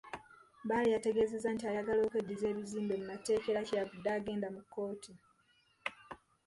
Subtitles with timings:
[0.63, 5.11] Bbaale yategeezezza nti ayagala okweddizza ebizimbe mu mateeka era kye yavudde agenda mu kkooti.